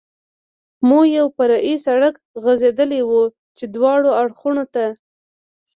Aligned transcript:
مو 0.87 0.99
یو 1.17 1.25
فرعي 1.35 1.75
سړک 1.85 2.13
غځېدلی 2.43 3.01
و، 3.05 3.11
چې 3.57 3.65
دواړو 3.75 4.09
اړخو 4.21 4.51
ته. 4.73 4.85